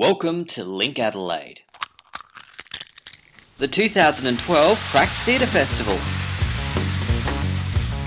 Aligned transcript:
Welcome 0.00 0.46
to 0.46 0.64
Link 0.64 0.98
Adelaide, 0.98 1.60
the 3.58 3.68
2012 3.68 4.78
Crack 4.90 5.08
Theatre 5.10 5.44
Festival. 5.44 5.92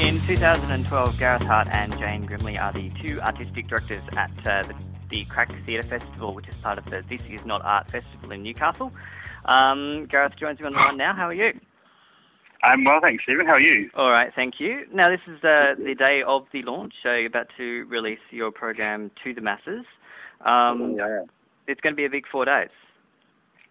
In 0.04 0.20
2012, 0.22 1.20
Gareth 1.20 1.44
Hart 1.44 1.68
and 1.70 1.96
Jane 2.00 2.26
Grimley 2.26 2.60
are 2.60 2.74
the 2.74 2.90
two 3.00 3.22
artistic 3.22 3.68
directors 3.68 4.02
at 4.18 4.32
uh, 4.44 4.64
the, 4.64 4.74
the 5.12 5.26
Crack 5.26 5.52
Theatre 5.68 5.88
Festival, 5.88 6.34
which 6.34 6.48
is 6.48 6.56
part 6.56 6.80
of 6.80 6.86
the 6.86 7.04
This 7.08 7.22
Is 7.30 7.46
Not 7.46 7.64
Art 7.64 7.92
Festival 7.92 8.32
in 8.32 8.42
Newcastle. 8.42 8.92
Um, 9.46 10.08
Gareth 10.08 10.36
joins 10.36 10.60
me 10.60 10.66
on 10.66 10.74
the 10.74 10.80
line 10.80 10.98
now. 10.98 11.14
How 11.14 11.28
are 11.28 11.34
you? 11.34 11.60
I'm 12.64 12.84
well, 12.86 13.02
thanks, 13.04 13.24
Stephen. 13.24 13.46
How 13.46 13.54
are 13.54 13.60
you? 13.60 13.92
All 13.94 14.10
right, 14.10 14.32
thank 14.36 14.56
you. 14.60 14.88
Now, 14.92 15.12
this 15.12 15.22
is 15.28 15.44
uh, 15.44 15.76
the 15.78 15.94
day 15.94 16.24
of 16.26 16.48
the 16.52 16.64
launch, 16.64 16.96
so 17.04 17.14
you're 17.14 17.28
about 17.28 17.50
to 17.58 17.86
release 17.88 18.18
your 18.32 18.50
program 18.50 19.12
to 19.24 19.36
the 19.36 19.42
masses. 19.42 19.86
Um, 20.44 20.96
yeah. 20.98 21.26
It's 21.68 21.82
going 21.82 21.94
to 21.94 21.98
be 21.98 22.06
a 22.06 22.10
big 22.10 22.26
four 22.32 22.46
days. 22.46 22.70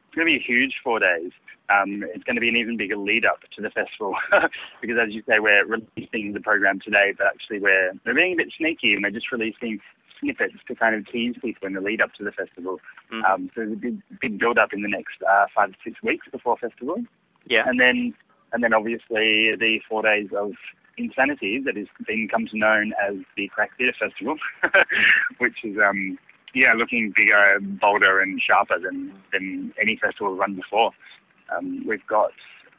It's 0.06 0.14
going 0.14 0.26
to 0.26 0.32
be 0.32 0.36
a 0.36 0.46
huge 0.46 0.74
four 0.84 0.98
days. 1.00 1.32
Um, 1.70 2.04
it's 2.14 2.24
going 2.24 2.36
to 2.36 2.40
be 2.40 2.48
an 2.48 2.56
even 2.56 2.76
bigger 2.76 2.96
lead 2.96 3.24
up 3.24 3.38
to 3.56 3.62
the 3.62 3.70
festival 3.70 4.14
because, 4.80 4.96
as 5.02 5.14
you 5.14 5.22
say, 5.28 5.38
we're 5.38 5.64
releasing 5.64 6.32
the 6.34 6.40
program 6.40 6.80
today, 6.84 7.12
but 7.16 7.26
actually 7.28 7.60
we're, 7.60 7.92
we're 8.04 8.14
being 8.14 8.34
a 8.34 8.36
bit 8.36 8.52
sneaky 8.56 8.92
and 8.92 9.02
we're 9.02 9.10
just 9.10 9.32
releasing 9.32 9.80
snippets 10.20 10.54
to 10.68 10.74
kind 10.74 10.94
of 10.94 11.06
tease 11.10 11.34
people 11.40 11.66
in 11.66 11.72
the 11.74 11.80
lead 11.80 12.00
up 12.02 12.12
to 12.14 12.24
the 12.24 12.32
festival. 12.32 12.78
Mhm. 13.12 13.24
Um, 13.24 13.50
so 13.54 13.62
there's 13.62 13.72
a 13.72 13.76
big, 13.76 14.02
big 14.20 14.38
build 14.38 14.58
up 14.58 14.72
in 14.72 14.82
the 14.82 14.88
next 14.88 15.22
uh, 15.28 15.46
five 15.54 15.70
to 15.72 15.76
six 15.84 16.02
weeks 16.02 16.26
before 16.30 16.56
festival, 16.58 16.96
Yeah. 17.46 17.64
and 17.66 17.80
then 17.80 18.14
and 18.52 18.62
then 18.62 18.74
obviously 18.74 19.56
the 19.56 19.78
four 19.88 20.02
days 20.02 20.28
of 20.36 20.52
insanity 20.98 21.58
that 21.64 21.76
is 21.78 21.88
being 22.06 22.28
come 22.28 22.46
to 22.48 22.58
known 22.58 22.92
as 23.02 23.14
the 23.36 23.48
Crack 23.48 23.70
Theatre 23.78 23.94
Festival, 23.98 24.36
which 25.38 25.64
is 25.64 25.76
um 25.78 26.18
yeah 26.54 26.74
looking 26.76 27.12
bigger, 27.14 27.58
bolder, 27.60 28.20
and 28.20 28.40
sharper 28.40 28.78
than 28.78 29.12
than 29.32 29.72
any 29.80 29.96
festival 29.96 30.36
run 30.36 30.54
before. 30.54 30.92
Um, 31.54 31.84
we've 31.86 32.06
got 32.06 32.32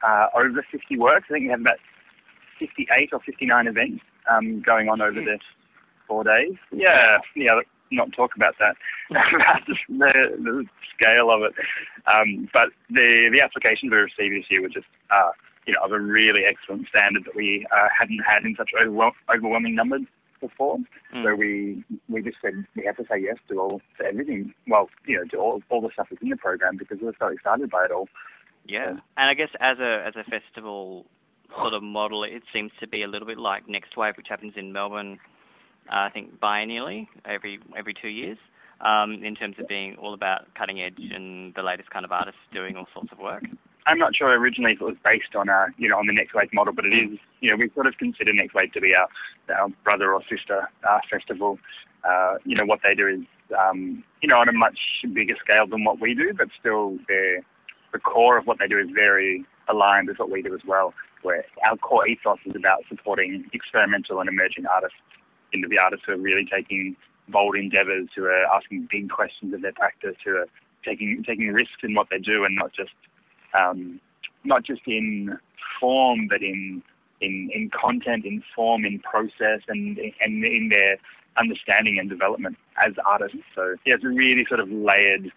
uh, 0.06 0.28
over 0.36 0.66
50 0.72 0.98
works. 0.98 1.25
I 1.30 1.34
think 1.34 1.45
we 1.45 1.52
have 1.52 1.61
about 1.61 1.80
58 2.59 3.09
or 3.14 3.20
59 3.20 3.67
events 3.67 4.03
um, 4.31 4.61
going 4.61 4.89
on 4.89 5.02
over 5.02 5.20
the 5.20 5.39
four 6.08 6.23
days. 6.23 6.56
Yeah, 6.72 7.17
yeah. 7.36 7.59
Not 7.92 8.11
talk 8.14 8.31
about 8.36 8.56
that, 8.59 8.75
about 9.11 9.61
the, 9.67 9.76
the 9.88 10.66
scale 10.95 11.30
of 11.30 11.44
it. 11.44 11.53
Um, 12.08 12.50
but 12.52 12.70
the 12.89 13.30
the 13.31 13.42
applications 13.42 13.92
we 13.92 13.98
received 13.98 14.36
this 14.36 14.50
year 14.50 14.61
were 14.64 14.70
just 14.70 14.88
uh, 15.11 15.31
you 15.67 15.73
know 15.73 15.81
of 15.83 15.92
a 15.92 16.00
really 16.00 16.42
excellent 16.44 16.88
standard 16.88 17.26
that 17.26 17.36
we 17.36 17.67
uh, 17.72 17.89
hadn't 17.98 18.20
had 18.20 18.45
in 18.45 18.55
such 18.58 18.72
overwhelming 19.30 19.76
numbers 19.76 20.08
before. 20.47 20.77
Mm. 21.16 21.23
So 21.23 21.36
we 21.36 21.83
we 22.09 22.22
just 22.22 22.38
said 22.41 22.66
we 22.75 22.86
had 22.86 22.97
to 22.97 23.03
say 23.09 23.19
yes 23.19 23.38
to 23.49 23.59
all 23.59 23.81
to 23.99 24.05
everything. 24.05 24.53
Well, 24.67 24.89
you 25.08 25.17
know, 25.17 25.25
to 25.31 25.38
all 25.38 25.61
all 25.69 25.81
the 25.81 25.89
stuff 25.94 26.08
that's 26.09 26.22
in 26.22 26.30
the 26.30 26.38
program 26.38 26.77
because 26.77 26.99
we 26.99 27.08
were 27.08 27.16
so 27.19 27.27
excited 27.27 27.69
by 27.69 27.86
it 27.86 27.91
all. 27.91 28.08
Yeah, 28.66 28.91
and 29.17 29.30
I 29.30 29.33
guess 29.33 29.49
as 29.59 29.80
a 29.80 30.03
as 30.08 30.14
a 30.16 30.23
festival 30.30 31.05
sort 31.58 31.73
of 31.73 31.83
model, 31.83 32.23
it 32.23 32.44
seems 32.52 32.71
to 32.80 32.88
be 32.88 33.03
a 33.03 33.08
little 33.08 33.27
bit 33.27 33.38
like 33.38 33.67
Next 33.67 33.95
Wave, 33.97 34.16
which 34.17 34.27
happens 34.30 34.53
in 34.55 34.73
Melbourne, 34.73 35.19
uh, 35.91 36.08
I 36.08 36.09
think 36.09 36.39
biennially, 36.39 37.08
every 37.25 37.59
every 37.77 37.94
two 37.94 38.08
years, 38.08 38.38
um, 38.81 39.23
in 39.23 39.36
terms 39.36 39.55
of 39.59 39.67
being 39.67 39.95
all 39.97 40.14
about 40.14 40.53
cutting 40.55 40.81
edge 40.81 40.99
and 41.14 41.53
the 41.55 41.61
latest 41.61 41.89
kind 41.89 42.05
of 42.05 42.11
artists 42.11 42.39
doing 42.53 42.75
all 42.75 42.88
sorts 42.94 43.11
of 43.11 43.19
work. 43.19 43.44
I'm 43.86 43.98
not 43.98 44.16
sure 44.16 44.30
originally 44.30 44.73
if 44.73 44.81
it 44.81 44.86
was 44.86 44.95
based 45.03 45.36
on 45.36 45.50
a 45.50 45.67
you 45.78 45.89
know 45.89 45.98
on 45.98 46.08
the 46.08 46.14
Next 46.14 46.34
Wave 46.34 46.53
model, 46.53 46.73
but 46.73 46.86
it 46.86 46.94
is 46.94 47.20
you 47.42 47.50
know 47.50 47.58
we 47.58 47.70
sort 47.73 47.88
of 47.88 47.98
consider 47.98 48.34
Next 48.34 48.53
Wave 48.53 48.72
to 48.73 48.81
be 48.81 48.94
our 48.95 49.08
our 49.56 49.70
brother 49.84 50.14
or 50.14 50.22
sister 50.30 50.70
uh, 50.88 51.00
festival. 51.09 51.59
Uh, 52.08 52.36
you 52.45 52.56
know 52.56 52.66
what 52.66 52.80
they 52.84 52.95
do 52.95 53.08
is 53.08 53.22
um, 53.58 54.04
you 54.22 54.30
know 54.30 54.38
on 54.38 54.50
a 54.50 54.54
much 54.54 54.80
bigger 55.14 55.36
scale 55.44 55.67
than 55.67 55.84
what 55.84 56.00
we 56.00 56.14
do, 56.14 56.34
but 56.38 56.48
still 56.59 56.98
they're 57.08 57.44
the 57.92 58.00
core 58.00 58.38
of 58.38 58.48
what 58.48 58.58
they 58.59 58.67
do 58.67 58.80
is 58.80 58.88
very 58.94 59.45
aligned 59.70 60.08
with 60.08 60.17
what 60.17 60.31
we 60.31 60.42
do 60.42 60.54
as 60.54 60.61
well. 60.67 60.94
Where 61.22 61.45
our 61.70 61.78
core 61.78 62.08
ethos 62.08 62.39
is 62.45 62.56
about 62.56 62.84
supporting 62.89 63.45
experimental 63.54 64.20
and 64.20 64.27
emerging 64.27 64.65
artists, 64.65 64.98
you 65.54 65.61
know, 65.61 65.70
the 65.70 65.77
artists 65.77 66.05
who 66.05 66.14
are 66.14 66.17
really 66.17 66.45
taking 66.45 66.98
bold 67.30 67.55
endeavours, 67.55 68.10
who 68.14 68.26
are 68.26 68.45
asking 68.54 68.89
big 68.92 69.10
questions 69.10 69.54
of 69.54 69.61
their 69.61 69.71
practice, 69.71 70.15
who 70.26 70.36
are 70.36 70.48
taking 70.83 71.23
taking 71.26 71.48
risks 71.54 71.80
in 71.83 71.95
what 71.95 72.08
they 72.11 72.17
do, 72.20 72.44
and 72.44 72.55
not 72.55 72.73
just 72.73 72.92
um, 73.58 73.99
not 74.43 74.64
just 74.64 74.81
in 74.87 75.37
form, 75.80 76.27
but 76.30 76.41
in 76.41 76.81
in 77.21 77.49
in 77.53 77.69
content, 77.69 78.25
in 78.25 78.43
form, 78.55 78.86
in 78.86 78.99
process, 78.99 79.61
and 79.67 79.97
and 79.97 80.43
in 80.43 80.69
their 80.69 80.97
understanding 81.37 81.97
and 81.99 82.09
development 82.09 82.58
as 82.86 82.93
artists. 83.05 83.37
So 83.55 83.75
yeah, 83.86 83.95
it's 83.95 84.03
a 84.03 84.09
really 84.09 84.45
sort 84.47 84.59
of 84.59 84.69
layered 84.69 85.31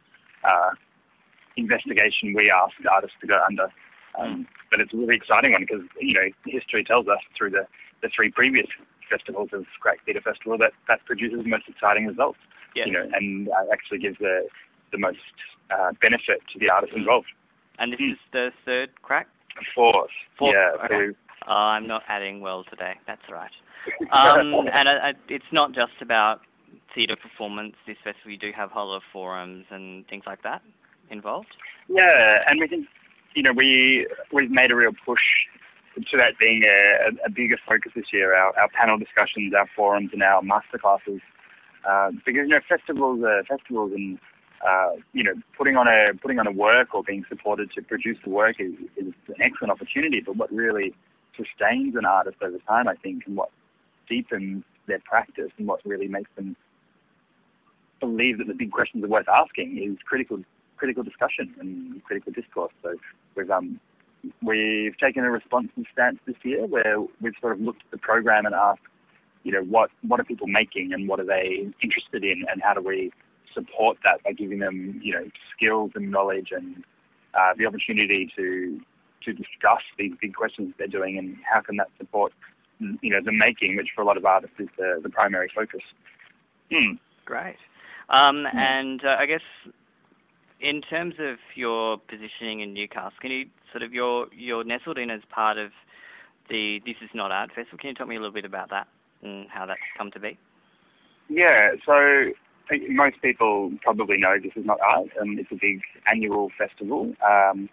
uh, 0.44 0.70
investigation 1.56 2.34
we 2.34 2.50
ask 2.50 2.74
artists 2.90 3.16
to 3.20 3.26
go 3.26 3.40
under. 3.46 3.72
Um, 4.18 4.46
but 4.70 4.80
it's 4.80 4.92
a 4.94 4.96
really 4.96 5.16
exciting 5.16 5.52
one 5.52 5.62
because 5.62 5.84
you 6.00 6.14
know 6.14 6.28
history 6.46 6.84
tells 6.84 7.08
us 7.08 7.20
through 7.36 7.50
the 7.50 7.66
the 8.02 8.08
three 8.14 8.30
previous 8.30 8.66
festivals 9.08 9.50
of 9.52 9.64
Crack 9.80 9.98
Theatre 10.04 10.20
Festival 10.20 10.58
that 10.58 10.72
that 10.88 11.04
produces 11.04 11.42
the 11.42 11.48
most 11.48 11.68
exciting 11.68 12.06
results. 12.06 12.38
Yeah. 12.74 12.86
You 12.86 12.92
know, 12.92 13.08
and 13.12 13.48
uh, 13.48 13.72
actually 13.72 13.98
gives 13.98 14.18
the 14.18 14.46
the 14.92 14.98
most 14.98 15.18
uh, 15.70 15.92
benefit 16.00 16.42
to 16.52 16.58
the 16.58 16.70
artists 16.70 16.96
involved. 16.96 17.28
And 17.78 17.92
this 17.92 18.00
is 18.00 18.18
the 18.32 18.50
third 18.64 18.90
crack. 19.02 19.28
Fourth, 19.74 20.10
Fourth, 20.38 20.54
yeah. 20.54 20.84
okay. 20.84 21.12
So 21.12 21.26
Oh, 21.48 21.52
I'm 21.52 21.86
not 21.86 22.02
adding 22.08 22.40
well 22.40 22.64
today. 22.64 22.94
That's 23.06 23.22
right. 23.30 23.50
Um, 24.12 24.66
and 24.72 24.88
I, 24.88 25.10
I, 25.10 25.12
it's 25.28 25.44
not 25.52 25.72
just 25.72 25.92
about 26.00 26.40
theatre 26.94 27.16
performance. 27.16 27.74
This 27.86 27.96
festival, 28.02 28.32
you 28.32 28.38
do 28.38 28.50
have 28.56 28.70
whole 28.70 28.88
lot 28.88 28.96
of 28.96 29.02
forums 29.12 29.64
and 29.70 30.06
things 30.08 30.24
like 30.26 30.42
that 30.42 30.62
involved. 31.10 31.54
Yeah, 31.88 32.42
and 32.48 32.58
we 32.58 32.66
think, 32.66 32.88
you 33.34 33.42
know, 33.42 33.52
we 33.52 34.08
we've 34.32 34.50
made 34.50 34.72
a 34.72 34.74
real 34.76 34.92
push 35.04 35.20
to 35.96 36.16
that 36.16 36.38
being 36.38 36.64
a, 36.64 37.26
a 37.26 37.30
bigger 37.30 37.58
focus 37.66 37.92
this 37.94 38.06
year. 38.12 38.34
Our, 38.34 38.58
our 38.58 38.68
panel 38.68 38.98
discussions, 38.98 39.54
our 39.56 39.68
forums, 39.76 40.10
and 40.12 40.22
our 40.22 40.42
masterclasses, 40.42 41.20
uh, 41.88 42.10
because 42.26 42.42
you 42.46 42.48
know 42.48 42.60
festivals, 42.68 43.22
are 43.22 43.44
festivals, 43.44 43.92
and 43.94 44.18
uh, 44.66 44.92
you 45.12 45.24
know 45.24 45.34
putting 45.56 45.76
on 45.76 45.88
a 45.88 46.14
putting 46.20 46.38
on 46.38 46.46
a 46.46 46.52
work 46.52 46.94
or 46.94 47.02
being 47.02 47.24
supported 47.28 47.70
to 47.72 47.82
produce 47.82 48.18
the 48.24 48.30
work 48.30 48.56
is, 48.58 48.72
is 48.96 49.12
an 49.28 49.34
excellent 49.40 49.72
opportunity. 49.72 50.20
But 50.20 50.36
what 50.36 50.52
really 50.52 50.94
sustains 51.36 51.96
an 51.96 52.04
artist 52.04 52.36
over 52.42 52.58
time, 52.68 52.88
I 52.88 52.94
think, 52.94 53.24
and 53.26 53.36
what 53.36 53.50
deepens 54.08 54.64
their 54.86 55.00
practice 55.00 55.50
and 55.58 55.66
what 55.66 55.80
really 55.84 56.08
makes 56.08 56.30
them 56.36 56.56
believe 58.00 58.38
that 58.38 58.46
the 58.46 58.54
big 58.54 58.72
questions 58.72 59.04
are 59.04 59.08
worth 59.08 59.28
asking 59.28 59.78
is 59.78 59.98
critical 60.04 60.42
critical 60.76 61.02
discussion 61.02 61.54
and 61.58 62.04
critical 62.04 62.32
discourse. 62.32 62.72
So 62.82 62.94
we've 63.34 63.50
um 63.50 63.80
we've 64.42 64.96
taken 64.98 65.24
a 65.24 65.30
responsive 65.30 65.84
stance 65.92 66.18
this 66.26 66.36
year 66.42 66.66
where 66.66 67.00
we've 67.20 67.34
sort 67.40 67.52
of 67.52 67.60
looked 67.60 67.82
at 67.84 67.90
the 67.90 67.98
program 67.98 68.46
and 68.46 68.54
asked, 68.54 68.80
you 69.44 69.52
know, 69.52 69.62
what 69.62 69.90
what 70.06 70.20
are 70.20 70.24
people 70.24 70.46
making 70.46 70.92
and 70.92 71.08
what 71.08 71.20
are 71.20 71.26
they 71.26 71.68
interested 71.82 72.24
in 72.24 72.44
and 72.50 72.62
how 72.62 72.74
do 72.74 72.82
we 72.82 73.12
support 73.56 73.96
that 74.04 74.22
by 74.22 74.32
giving 74.32 74.58
them, 74.58 75.00
you 75.02 75.12
know, 75.12 75.30
skills 75.56 75.92
and 75.94 76.10
knowledge 76.10 76.48
and 76.52 76.84
uh, 77.34 77.52
the 77.56 77.66
opportunity 77.66 78.30
to 78.36 78.80
to 79.24 79.32
discuss 79.32 79.82
these 79.98 80.12
big 80.20 80.34
questions 80.34 80.72
they're 80.78 80.86
doing 80.86 81.18
and 81.18 81.36
how 81.50 81.60
can 81.60 81.76
that 81.76 81.88
support 81.98 82.32
you 82.78 83.10
know 83.10 83.20
the 83.24 83.32
making, 83.32 83.76
which 83.76 83.88
for 83.94 84.02
a 84.02 84.04
lot 84.04 84.16
of 84.16 84.24
artists 84.24 84.56
is 84.58 84.68
the, 84.76 85.00
the 85.02 85.08
primary 85.08 85.50
focus. 85.54 85.80
Hmm. 86.70 86.96
Great. 87.24 87.56
Um, 88.08 88.46
and 88.52 89.04
uh, 89.04 89.16
I 89.18 89.26
guess 89.26 89.40
in 90.60 90.80
terms 90.82 91.14
of 91.18 91.38
your 91.54 91.98
positioning 91.98 92.60
in 92.60 92.72
Newcastle, 92.72 93.18
can 93.20 93.30
you 93.30 93.46
sort 93.72 93.82
of 93.82 93.92
you're 93.92 94.26
you're 94.32 94.64
nestled 94.64 94.98
in 94.98 95.10
as 95.10 95.22
part 95.30 95.58
of 95.58 95.70
the 96.48 96.80
This 96.86 96.96
Is 97.02 97.10
Not 97.14 97.32
Art 97.32 97.50
Festival. 97.54 97.78
Can 97.78 97.88
you 97.88 97.94
tell 97.94 98.06
me 98.06 98.16
a 98.16 98.20
little 98.20 98.32
bit 98.32 98.44
about 98.44 98.70
that 98.70 98.86
and 99.22 99.48
how 99.50 99.66
that's 99.66 99.80
come 99.98 100.10
to 100.12 100.20
be? 100.20 100.38
Yeah, 101.28 101.70
so 101.84 102.30
most 102.88 103.20
people 103.22 103.72
probably 103.82 104.18
know 104.18 104.36
this 104.42 104.52
is 104.56 104.64
not 104.64 104.78
art. 104.80 105.08
Um, 105.20 105.38
it's 105.38 105.50
a 105.52 105.56
big 105.56 105.80
annual 106.10 106.50
festival 106.58 107.14
um, 107.26 107.68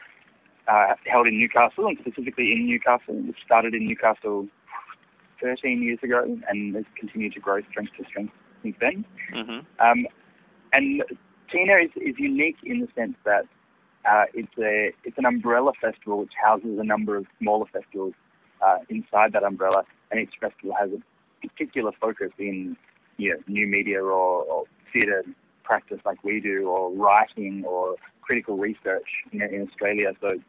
uh, 0.67 0.95
held 1.05 1.27
in 1.27 1.39
Newcastle 1.39 1.87
and 1.87 1.97
specifically 1.99 2.51
in 2.51 2.67
Newcastle. 2.67 3.15
It 3.27 3.35
started 3.45 3.73
in 3.73 3.87
Newcastle 3.87 4.47
13 5.41 5.81
years 5.81 5.99
ago 6.03 6.37
and 6.47 6.75
has 6.75 6.85
continued 6.97 7.33
to 7.33 7.39
grow 7.39 7.61
strength 7.69 7.91
to 7.97 8.05
strength 8.05 8.33
since 8.61 8.75
then. 8.79 9.05
hmm 9.31 9.59
Um, 9.79 10.07
and 10.71 11.03
Tina 11.51 11.73
is, 11.83 11.91
is 11.95 12.15
unique 12.17 12.57
in 12.63 12.79
the 12.79 12.87
sense 12.95 13.15
that 13.25 13.45
uh, 14.09 14.25
it's 14.33 14.57
a 14.57 14.91
it's 15.03 15.17
an 15.17 15.25
umbrella 15.25 15.71
festival 15.79 16.19
which 16.19 16.33
houses 16.41 16.77
a 16.79 16.83
number 16.83 17.15
of 17.15 17.25
smaller 17.39 17.65
festivals 17.71 18.13
uh, 18.65 18.79
inside 18.89 19.33
that 19.33 19.43
umbrella, 19.43 19.83
and 20.11 20.19
each 20.19 20.33
festival 20.41 20.75
has 20.79 20.89
a 20.91 21.47
particular 21.47 21.91
focus 22.01 22.31
in 22.37 22.75
you 23.17 23.31
know 23.31 23.37
new 23.47 23.67
media 23.67 24.03
or, 24.03 24.43
or 24.43 24.63
theatre 24.93 25.23
practice 25.63 25.99
like 26.05 26.23
we 26.23 26.39
do, 26.39 26.67
or 26.69 26.93
writing 26.93 27.63
or 27.67 27.95
critical 28.21 28.57
research 28.57 29.07
you 29.31 29.39
know, 29.39 29.45
in 29.45 29.67
Australia. 29.67 30.13
So 30.21 30.39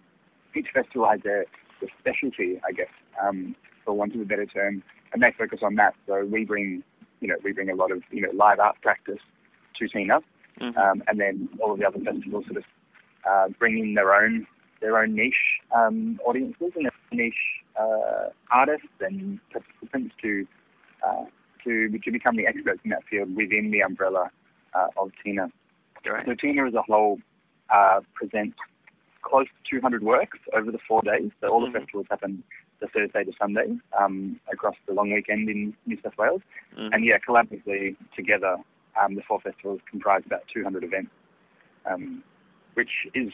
each 0.55 0.69
festival 0.73 1.08
has 1.08 1.20
their, 1.23 1.43
a 1.43 1.87
specialty, 1.99 2.61
I 2.69 2.73
guess, 2.73 2.88
um, 3.23 3.56
for 3.85 3.94
want 3.94 4.14
of 4.14 4.20
a 4.20 4.25
better 4.25 4.46
term, 4.46 4.82
and 5.12 5.23
they 5.23 5.32
focus 5.37 5.61
on 5.62 5.75
that. 5.76 5.94
So 6.06 6.25
we 6.25 6.44
bring 6.44 6.82
you 7.20 7.29
know 7.29 7.37
we 7.43 7.52
bring 7.52 7.70
a 7.70 7.75
lot 7.75 7.91
of 7.91 8.02
you 8.11 8.20
know 8.20 8.31
live 8.35 8.61
art 8.61 8.76
practice 8.82 9.20
to 9.79 9.88
Tina, 9.88 10.20
Mhm. 10.61 10.76
um, 10.76 11.02
and 11.08 11.20
then 11.20 11.49
all 11.61 11.73
of 11.73 11.79
the 11.79 11.87
other 11.87 11.99
festivals 11.99 12.44
sort 12.47 12.58
of 12.58 12.64
uh, 13.29 13.49
bring 13.58 13.79
in 13.79 13.94
their 13.94 14.14
own 14.14 14.47
their 14.81 14.99
own 14.99 15.14
niche 15.14 15.61
um, 15.75 16.20
audiences 16.26 16.73
and 16.76 16.85
their 16.85 16.93
niche 17.12 17.62
uh, 17.81 18.29
artists 18.50 18.87
and 19.00 19.40
participants 19.50 20.14
to 20.20 20.47
uh, 21.06 21.25
to 21.64 21.88
to 21.99 22.11
become 22.11 22.37
the 22.37 22.46
experts 22.46 22.81
in 22.84 22.90
that 22.90 23.05
field 23.08 23.34
within 23.37 23.70
the 23.70 23.81
umbrella 23.81 24.31
uh, 24.75 24.88
of 24.96 25.11
TINA. 25.25 25.50
So 26.26 26.34
TINA 26.34 26.66
as 26.69 26.75
a 26.75 26.82
whole 26.82 27.19
uh, 27.70 28.00
presents 28.14 28.56
close 29.22 29.46
to 29.46 29.76
200 29.76 30.02
works 30.02 30.38
over 30.55 30.70
the 30.70 30.78
four 30.87 31.00
days. 31.02 31.31
So 31.40 31.49
all 31.49 31.64
the 31.64 31.72
festivals 31.72 32.06
happen 32.11 32.43
the 32.81 32.88
Thursday 32.88 33.25
to 33.25 33.32
Sunday 33.40 33.76
um, 33.99 34.38
across 34.52 34.75
the 34.87 34.93
long 34.93 35.12
weekend 35.12 35.49
in 35.49 35.75
New 35.87 35.96
South 36.02 36.12
Wales. 36.19 36.43
Mhm. 36.76 36.90
And 36.93 37.05
yeah, 37.05 37.19
collaboratively 37.26 37.96
together, 38.14 38.56
um, 39.00 39.14
the 39.14 39.22
four 39.22 39.40
festivals 39.40 39.81
comprise 39.90 40.22
about 40.26 40.43
200 40.52 40.84
events, 40.84 41.11
um, 41.87 42.22
which 42.75 42.90
is 43.14 43.32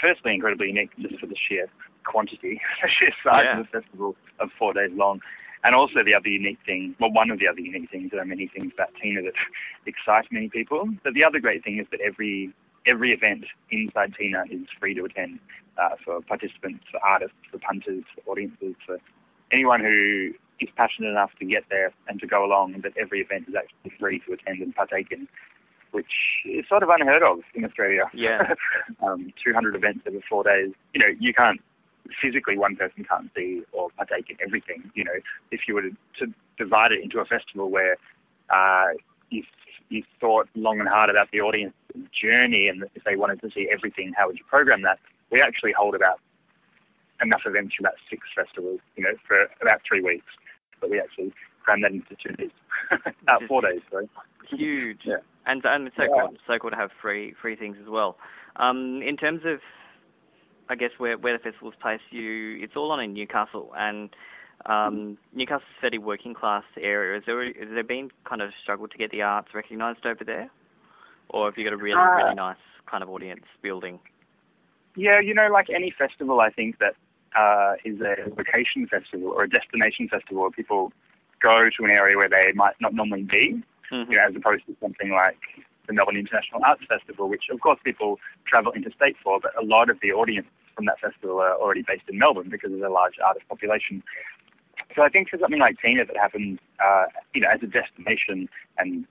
firstly 0.00 0.34
incredibly 0.34 0.68
unique 0.68 0.90
just 1.00 1.18
for 1.18 1.26
the 1.26 1.36
sheer 1.48 1.66
quantity, 2.04 2.60
the 2.82 2.88
sheer 2.88 3.12
size 3.24 3.44
Yeah. 3.46 3.60
of 3.60 3.66
the 3.66 3.80
festival 3.80 4.16
of 4.38 4.50
four 4.58 4.72
days 4.74 4.90
long. 4.94 5.20
And 5.66 5.74
also 5.74 6.04
the 6.04 6.14
other 6.14 6.28
unique 6.28 6.60
thing, 6.64 6.94
well, 7.00 7.10
one 7.10 7.28
of 7.28 7.40
the 7.40 7.48
other 7.48 7.58
unique 7.58 7.90
things, 7.90 8.12
there 8.12 8.20
are 8.20 8.24
many 8.24 8.46
things 8.46 8.70
about 8.72 8.90
Tina 9.02 9.20
that 9.22 9.34
excite 9.86 10.30
many 10.30 10.48
people, 10.48 10.88
but 11.02 11.12
the 11.14 11.24
other 11.24 11.40
great 11.40 11.64
thing 11.64 11.80
is 11.80 11.86
that 11.90 12.00
every 12.00 12.54
every 12.86 13.10
event 13.12 13.44
inside 13.72 14.14
Tina 14.16 14.44
is 14.48 14.68
free 14.78 14.94
to 14.94 15.04
attend 15.04 15.40
uh, 15.76 15.96
for 16.04 16.20
participants, 16.20 16.84
for 16.88 17.00
artists, 17.04 17.34
for 17.50 17.58
punters, 17.58 18.04
for 18.14 18.30
audiences, 18.30 18.76
for 18.86 18.98
anyone 19.50 19.80
who 19.80 20.30
is 20.60 20.68
passionate 20.76 21.08
enough 21.08 21.30
to 21.40 21.44
get 21.44 21.64
there 21.68 21.92
and 22.06 22.20
to 22.20 22.28
go 22.28 22.44
along, 22.44 22.80
that 22.84 22.92
every 22.96 23.20
event 23.20 23.46
is 23.48 23.56
actually 23.56 23.92
free 23.98 24.20
to 24.20 24.34
attend 24.34 24.62
and 24.62 24.72
partake 24.72 25.10
in, 25.10 25.26
which 25.90 26.14
is 26.44 26.64
sort 26.68 26.84
of 26.84 26.90
unheard 26.90 27.24
of 27.24 27.40
in 27.54 27.64
Australia. 27.64 28.04
Yeah. 28.14 28.54
um, 29.02 29.32
200 29.44 29.74
events 29.74 30.06
over 30.06 30.20
four 30.28 30.44
days. 30.44 30.70
You 30.94 31.00
know, 31.00 31.10
you 31.18 31.34
can't 31.34 31.60
physically 32.22 32.56
one 32.58 32.76
person 32.76 33.04
can't 33.08 33.30
see 33.36 33.62
or 33.72 33.90
partake 33.96 34.30
in 34.30 34.36
everything. 34.44 34.90
You 34.94 35.04
know, 35.04 35.18
if 35.50 35.62
you 35.68 35.74
were 35.74 35.82
to, 35.82 35.90
to 36.20 36.26
divide 36.58 36.92
it 36.92 37.02
into 37.02 37.18
a 37.20 37.24
festival 37.24 37.70
where 37.70 37.96
uh, 38.50 38.88
you 39.30 39.42
you 39.88 40.02
thought 40.20 40.48
long 40.54 40.80
and 40.80 40.88
hard 40.88 41.10
about 41.10 41.30
the 41.32 41.40
audience 41.40 41.72
journey 42.12 42.68
and 42.68 42.84
if 42.94 43.04
they 43.04 43.16
wanted 43.16 43.40
to 43.42 43.50
see 43.54 43.68
everything, 43.72 44.12
how 44.16 44.26
would 44.26 44.36
you 44.36 44.44
program 44.48 44.82
that? 44.82 44.98
We 45.30 45.40
actually 45.40 45.72
hold 45.72 45.94
about 45.94 46.20
enough 47.22 47.42
events 47.46 47.74
for 47.74 47.82
about 47.82 47.94
six 48.10 48.22
festivals, 48.34 48.80
you 48.96 49.04
know, 49.04 49.14
for 49.26 49.46
about 49.60 49.80
three 49.88 50.02
weeks. 50.02 50.26
But 50.80 50.90
we 50.90 51.00
actually 51.00 51.32
cram 51.62 51.80
that 51.82 51.92
into 51.92 52.16
two 52.22 52.32
days, 52.34 52.50
about 53.22 53.42
four 53.48 53.62
days, 53.62 53.80
sorry. 53.90 54.08
Huge. 54.50 55.00
Yeah. 55.04 55.16
And 55.46 55.64
and 55.64 55.86
it's 55.86 55.96
so 55.96 56.02
Yeah. 56.04 56.26
cool, 56.26 56.36
so 56.46 56.58
cool 56.58 56.70
to 56.70 56.76
have 56.76 56.90
free 57.00 57.34
free 57.40 57.56
things 57.56 57.76
as 57.80 57.88
well. 57.88 58.18
Um, 58.56 59.02
in 59.02 59.16
terms 59.16 59.42
of, 59.44 59.60
I 60.68 60.74
guess 60.74 60.90
where 60.98 61.16
where 61.16 61.36
the 61.36 61.42
festival's 61.42 61.74
placed, 61.80 62.04
you 62.10 62.58
it's 62.60 62.76
all 62.76 62.90
on 62.90 63.00
in 63.00 63.12
Newcastle, 63.12 63.72
and 63.76 64.10
um, 64.66 65.16
Newcastle's 65.32 65.70
a 65.78 65.80
fairly 65.80 65.98
working 65.98 66.34
class 66.34 66.64
area. 66.80 67.18
Is 67.18 67.24
there 67.26 67.44
has 67.44 67.68
there 67.72 67.84
been 67.84 68.10
kind 68.24 68.42
of 68.42 68.50
struggle 68.62 68.88
to 68.88 68.98
get 68.98 69.10
the 69.10 69.22
arts 69.22 69.54
recognised 69.54 70.04
over 70.04 70.24
there, 70.24 70.50
or 71.28 71.46
have 71.46 71.56
you 71.56 71.64
got 71.64 71.72
a 71.72 71.76
really 71.76 72.00
Uh, 72.00 72.16
really 72.16 72.34
nice 72.34 72.56
kind 72.86 73.02
of 73.02 73.08
audience 73.10 73.44
building? 73.62 73.98
Yeah, 74.96 75.20
you 75.20 75.34
know, 75.34 75.48
like 75.48 75.68
any 75.70 75.90
festival, 75.90 76.40
I 76.40 76.50
think 76.50 76.78
that 76.78 76.94
uh, 77.36 77.74
is 77.84 78.00
a 78.00 78.16
location 78.36 78.86
festival 78.86 79.28
or 79.28 79.44
a 79.44 79.48
destination 79.48 80.08
festival 80.08 80.42
where 80.42 80.50
people 80.50 80.92
go 81.40 81.68
to 81.76 81.84
an 81.84 81.90
area 81.90 82.16
where 82.16 82.30
they 82.30 82.52
might 82.54 82.80
not 82.80 82.94
normally 82.94 83.24
be, 83.24 83.62
Mhm. 83.92 84.10
you 84.10 84.16
know, 84.16 84.24
as 84.26 84.34
opposed 84.34 84.64
to 84.66 84.76
something 84.80 85.10
like 85.10 85.38
the 85.86 85.92
Melbourne 85.92 86.16
International 86.16 86.64
Arts 86.64 86.82
Festival, 86.86 87.28
which 87.28 87.44
of 87.50 87.60
course 87.60 87.78
people 87.84 88.18
travel 88.46 88.72
interstate 88.72 89.16
for, 89.18 89.38
but 89.38 89.52
a 89.56 89.64
lot 89.64 89.90
of 89.90 90.00
the 90.00 90.12
audience 90.12 90.48
from 90.76 90.84
that 90.86 91.00
festival 91.00 91.40
are 91.40 91.56
already 91.56 91.82
based 91.82 92.04
in 92.08 92.18
Melbourne 92.18 92.48
because 92.50 92.72
of 92.72 92.78
the 92.78 92.88
large 92.88 93.14
artist 93.24 93.48
population. 93.48 94.02
So 94.94 95.02
I 95.02 95.08
think 95.08 95.30
for 95.30 95.38
something 95.38 95.58
like 95.58 95.76
Tina 95.82 96.04
that 96.04 96.16
happens, 96.16 96.58
uh, 96.78 97.06
you 97.34 97.40
know, 97.40 97.48
as 97.48 97.60
a 97.62 97.66
destination 97.66 98.48
and 98.78 99.06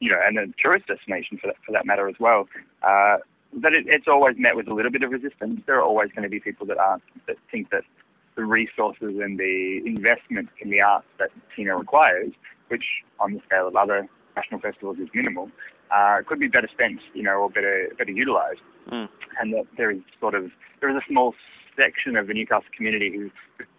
you 0.00 0.10
know, 0.10 0.18
and 0.24 0.36
a 0.36 0.46
tourist 0.60 0.88
destination 0.88 1.38
for 1.38 1.46
that, 1.46 1.56
for 1.64 1.70
that 1.70 1.86
matter 1.86 2.08
as 2.08 2.16
well, 2.18 2.48
uh, 2.82 3.18
that 3.62 3.72
it, 3.72 3.84
it's 3.86 4.08
always 4.08 4.34
met 4.36 4.56
with 4.56 4.66
a 4.66 4.74
little 4.74 4.90
bit 4.90 5.04
of 5.04 5.12
resistance. 5.12 5.60
There 5.64 5.76
are 5.76 5.82
always 5.82 6.10
going 6.10 6.24
to 6.24 6.28
be 6.28 6.40
people 6.40 6.66
that 6.66 6.78
aren't 6.78 7.04
that 7.28 7.36
think 7.50 7.70
that 7.70 7.84
the 8.34 8.44
resources 8.44 9.20
and 9.22 9.38
the 9.38 9.80
investment 9.86 10.48
in 10.60 10.70
the 10.70 10.80
arts 10.80 11.06
that 11.18 11.30
Tina 11.54 11.76
requires, 11.76 12.32
which 12.66 12.84
on 13.20 13.34
the 13.34 13.40
scale 13.46 13.68
of 13.68 13.76
other 13.76 14.08
national 14.34 14.60
festivals 14.60 14.96
is 14.98 15.08
minimal, 15.14 15.50
uh, 15.92 16.18
could 16.26 16.40
be 16.40 16.48
better 16.48 16.68
spent, 16.72 17.00
you 17.14 17.22
know, 17.22 17.36
or 17.42 17.50
better 17.50 17.88
better 17.98 18.10
utilised. 18.12 18.60
Mm. 18.90 19.08
And 19.40 19.52
that 19.54 19.64
there 19.76 19.90
is 19.90 20.00
sort 20.20 20.34
of 20.34 20.50
there 20.80 20.90
is 20.90 20.96
a 20.96 21.06
small 21.08 21.34
section 21.76 22.16
of 22.16 22.26
the 22.26 22.34
Newcastle 22.34 22.68
community 22.76 23.10
who 23.14 23.30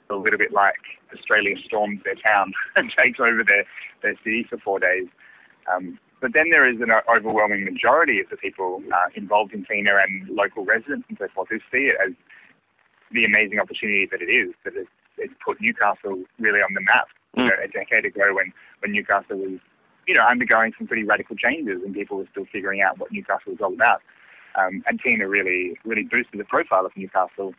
a 0.09 0.15
little 0.15 0.37
bit 0.37 0.51
like 0.51 0.81
Australia 1.15 1.55
storms 1.65 2.01
their 2.03 2.15
town 2.15 2.53
and 2.75 2.91
takes 2.97 3.19
over 3.19 3.43
their 3.45 3.65
their 4.01 4.15
city 4.23 4.45
for 4.49 4.57
four 4.57 4.79
days. 4.79 5.07
Um, 5.73 5.97
but 6.21 6.31
then 6.33 6.49
there 6.51 6.69
is 6.69 6.79
an 6.79 6.91
overwhelming 7.13 7.65
majority 7.65 8.19
of 8.21 8.29
the 8.29 8.37
people 8.37 8.81
uh, 8.93 9.09
involved 9.15 9.53
in 9.53 9.65
Tina 9.65 9.91
and 10.07 10.29
local 10.29 10.63
residents 10.63 11.05
and 11.09 11.17
so 11.19 11.27
forth 11.35 11.49
who 11.49 11.59
see 11.71 11.91
it 11.91 11.97
as 12.05 12.13
the 13.11 13.25
amazing 13.25 13.59
opportunity 13.59 14.07
that 14.09 14.21
it 14.21 14.31
is, 14.31 14.53
that 14.63 14.73
it's, 14.75 14.89
it's 15.17 15.33
put 15.45 15.59
Newcastle 15.61 16.23
really 16.39 16.59
on 16.61 16.73
the 16.73 16.81
map. 16.81 17.07
You 17.35 17.43
Mm. 17.43 17.47
know, 17.49 17.63
a 17.63 17.67
decade 17.67 18.05
ago 18.05 18.33
when, 18.35 18.53
when 18.79 18.91
Newcastle 18.91 19.37
was, 19.37 19.59
you 20.07 20.13
know, 20.13 20.21
undergoing 20.29 20.73
some 20.77 20.87
pretty 20.87 21.03
radical 21.03 21.35
changes 21.35 21.81
and 21.83 21.93
people 21.93 22.17
were 22.17 22.27
still 22.31 22.45
figuring 22.51 22.81
out 22.81 22.99
what 22.99 23.11
Newcastle 23.11 23.53
was 23.53 23.59
all 23.61 23.73
about. 23.73 24.01
Um, 24.55 24.83
and 24.87 24.99
Tina 25.01 25.27
really, 25.27 25.77
really 25.83 26.03
boosted 26.03 26.39
the 26.39 26.45
profile 26.45 26.85
of 26.85 26.91
Newcastle 26.95 27.53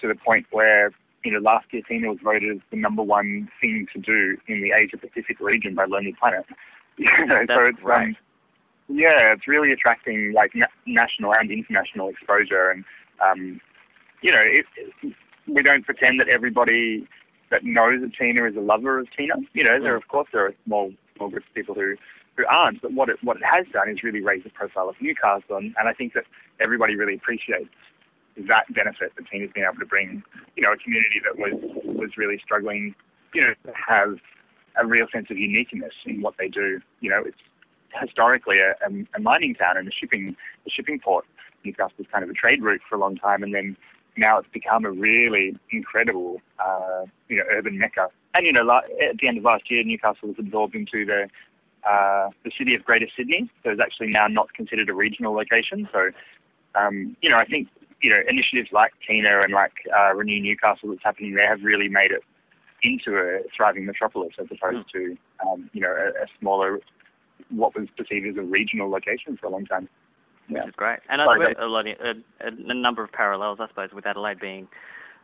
to 0.00 0.08
the 0.08 0.14
point 0.14 0.46
where, 0.50 0.90
you 1.24 1.32
know, 1.32 1.38
last 1.38 1.66
year 1.70 1.82
Tina 1.86 2.08
was 2.08 2.18
voted 2.22 2.56
as 2.56 2.62
the 2.70 2.76
number 2.76 3.02
one 3.02 3.48
thing 3.60 3.86
to 3.92 4.00
do 4.00 4.36
in 4.48 4.62
the 4.62 4.72
Asia 4.72 4.96
Pacific 4.96 5.38
region 5.40 5.74
by 5.74 5.84
Lonely 5.84 6.14
Planet. 6.18 6.44
Know, 6.98 7.06
so 7.16 7.44
That's 7.46 7.76
it's, 7.76 7.82
right. 7.82 8.08
um, 8.08 8.16
yeah, 8.88 9.32
it's 9.32 9.48
really 9.48 9.72
attracting 9.72 10.34
like 10.34 10.50
na- 10.54 10.66
national 10.86 11.32
and 11.32 11.50
international 11.50 12.08
exposure, 12.08 12.68
and 12.68 12.84
um, 13.22 13.60
you 14.20 14.30
know, 14.30 14.42
it, 14.42 14.66
it, 14.76 15.14
we 15.46 15.62
don't 15.62 15.86
pretend 15.86 16.20
that 16.20 16.28
everybody 16.28 17.08
that 17.50 17.64
knows 17.64 18.00
that 18.02 18.14
Tina 18.14 18.44
is 18.46 18.56
a 18.56 18.60
lover 18.60 18.98
of 18.98 19.06
Tina. 19.16 19.34
You 19.54 19.64
know, 19.64 19.80
there 19.80 19.96
of 19.96 20.08
course 20.08 20.28
there 20.32 20.44
are 20.44 20.52
small 20.66 20.92
small 21.20 21.30
groups 21.30 21.46
of 21.48 21.54
people 21.54 21.74
who 21.74 21.96
who 22.36 22.46
aren't, 22.46 22.80
but 22.80 22.92
what 22.92 23.08
it 23.08 23.16
what 23.22 23.36
it 23.36 23.44
has 23.44 23.66
done 23.72 23.88
is 23.90 24.02
really 24.02 24.20
raise 24.20 24.42
the 24.44 24.50
profile 24.50 24.88
of 24.88 24.96
Newcastle, 25.00 25.56
and, 25.56 25.74
and 25.78 25.88
I 25.88 25.92
think 25.92 26.14
that 26.14 26.24
everybody 26.60 26.96
really 26.96 27.14
appreciates 27.14 27.68
that 28.48 28.72
benefit 28.72 29.12
that 29.16 29.24
Tina's 29.30 29.50
been 29.54 29.64
able 29.64 29.80
to 29.80 29.86
bring. 29.86 30.22
You 30.56 30.62
know, 30.62 30.72
a 30.72 30.76
community 30.76 31.20
that 31.24 31.36
was 31.36 31.52
was 31.84 32.10
really 32.16 32.40
struggling, 32.42 32.94
you 33.34 33.42
know, 33.42 33.54
to 33.66 33.72
have 33.74 34.16
a 34.80 34.86
real 34.86 35.06
sense 35.12 35.26
of 35.30 35.36
uniqueness 35.38 35.92
in 36.06 36.22
what 36.22 36.34
they 36.38 36.48
do. 36.48 36.80
You 37.00 37.10
know, 37.10 37.22
it's 37.26 37.38
historically 38.00 38.58
a, 38.58 38.74
a 39.14 39.20
mining 39.20 39.54
town 39.54 39.76
and 39.76 39.88
a 39.88 39.92
shipping 39.92 40.36
a 40.66 40.70
shipping 40.70 40.98
port. 40.98 41.26
Newcastle 41.64 41.92
was 41.98 42.06
kind 42.10 42.24
of 42.24 42.30
a 42.30 42.34
trade 42.34 42.62
route 42.62 42.80
for 42.88 42.94
a 42.94 42.98
long 42.98 43.16
time, 43.16 43.42
and 43.42 43.54
then 43.54 43.76
now 44.16 44.38
it's 44.38 44.48
become 44.52 44.84
a 44.84 44.90
really 44.90 45.56
incredible, 45.70 46.40
uh, 46.58 47.04
you 47.28 47.36
know, 47.36 47.44
urban 47.50 47.78
mecca. 47.78 48.08
And 48.34 48.46
you 48.46 48.52
know, 48.52 48.62
la- 48.62 48.86
at 49.08 49.18
the 49.18 49.28
end 49.28 49.38
of 49.38 49.44
last 49.44 49.70
year, 49.70 49.82
Newcastle 49.82 50.28
was 50.28 50.36
absorbed 50.38 50.74
into 50.74 51.04
the 51.04 51.28
uh, 51.88 52.30
the 52.44 52.50
city 52.56 52.74
of 52.74 52.84
Greater 52.84 53.06
Sydney, 53.16 53.50
so 53.62 53.70
it's 53.70 53.80
actually 53.80 54.08
now 54.08 54.26
not 54.28 54.52
considered 54.54 54.88
a 54.88 54.94
regional 54.94 55.34
location. 55.34 55.88
So, 55.92 56.10
um, 56.78 57.16
you 57.22 57.30
know, 57.30 57.38
I 57.38 57.44
think 57.44 57.68
you 58.02 58.10
know 58.10 58.20
initiatives 58.28 58.68
like 58.72 58.92
Tina 59.06 59.40
and 59.42 59.52
like 59.52 59.72
uh, 59.96 60.14
Renew 60.14 60.40
Newcastle 60.40 60.90
that's 60.90 61.02
happening 61.02 61.34
there 61.34 61.48
have 61.48 61.62
really 61.62 61.88
made 61.88 62.12
it 62.12 62.22
into 62.82 63.18
a 63.18 63.40
thriving 63.56 63.84
metropolis 63.86 64.32
as 64.38 64.46
opposed 64.50 64.90
to 64.92 65.16
um, 65.46 65.70
you 65.72 65.80
know 65.80 65.90
a, 65.90 66.22
a 66.22 66.26
smaller 66.38 66.80
what 67.50 67.74
was 67.74 67.88
perceived 67.96 68.26
as 68.26 68.36
a 68.36 68.46
regional 68.46 68.90
location 68.90 69.36
for 69.36 69.46
a 69.46 69.50
long 69.50 69.66
time. 69.66 69.88
Yeah. 70.48 70.60
which 70.60 70.70
is 70.70 70.74
great. 70.76 70.98
And 71.08 71.22
I 71.22 71.26
suppose 71.26 71.54
a, 71.60 71.66
lot 71.66 71.86
of, 71.86 71.96
a, 72.00 72.46
a 72.48 72.74
number 72.74 73.04
of 73.04 73.12
parallels, 73.12 73.58
I 73.60 73.68
suppose, 73.68 73.90
with 73.94 74.04
Adelaide 74.04 74.40
being 74.40 74.66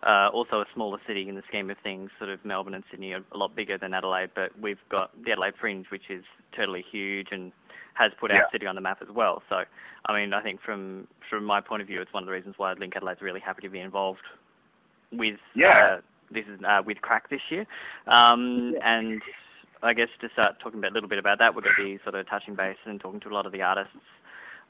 uh, 0.03 0.29
also 0.33 0.61
a 0.61 0.65
smaller 0.75 0.99
city 1.07 1.29
in 1.29 1.35
the 1.35 1.43
scheme 1.49 1.71
of 1.71 1.77
things. 1.83 2.11
Sort 2.19 2.31
of 2.31 2.45
Melbourne 2.45 2.75
and 2.75 2.85
Sydney 2.91 3.13
are 3.13 3.23
a 3.33 3.37
lot 3.37 3.55
bigger 3.57 3.79
than 3.79 3.95
Adelaide, 3.95 4.31
but 4.35 4.59
we've 4.61 4.79
got 4.91 5.11
the 5.25 5.33
Adelaide 5.33 5.55
Fringe, 5.61 5.87
which 5.91 6.11
is 6.11 6.25
totally 6.57 6.85
huge 6.91 7.29
and 7.31 7.53
has 7.95 8.13
put 8.21 8.31
our 8.31 8.39
Yeah. 8.39 8.51
city 8.53 8.67
on 8.67 8.75
the 8.75 8.81
map 8.81 9.01
as 9.01 9.09
well. 9.09 9.43
So, 9.49 9.65
I 10.07 10.13
mean, 10.13 10.33
I 10.35 10.43
think 10.43 10.61
from 10.61 11.07
from 11.31 11.45
my 11.45 11.61
point 11.61 11.83
of 11.83 11.89
view, 11.89 12.01
it's 12.01 12.13
one 12.13 12.23
of 12.23 12.27
the 12.27 12.33
reasons 12.33 12.55
why 12.59 12.73
Link 12.75 12.95
Adelaide's 12.95 13.23
really 13.23 13.41
happy 13.41 13.63
to 13.63 13.69
be 13.71 13.81
involved 13.81 14.21
with 15.13 15.39
Yeah. 15.55 15.97
uh, 15.99 16.01
this 16.31 16.45
is 16.47 16.61
uh, 16.63 16.83
with 16.85 17.01
Crack 17.01 17.29
this 17.31 17.41
year, 17.51 17.67
um, 18.07 18.77
and 18.83 19.23
I 19.83 19.93
guess 19.95 20.09
to 20.21 20.29
start 20.31 20.59
talking 20.61 20.79
about, 20.79 20.93
a 20.93 20.95
little 20.95 21.09
bit 21.09 21.19
about 21.19 21.39
that, 21.39 21.55
we're 21.55 21.63
going 21.63 21.77
to 21.77 21.85
be 21.85 21.99
sort 22.03 22.15
of 22.15 22.29
touching 22.29 22.55
base 22.55 22.77
and 22.85 23.01
talking 23.01 23.21
to 23.21 23.29
a 23.29 23.35
lot 23.35 23.47
of 23.47 23.53
the 23.53 23.63
artists 23.63 23.97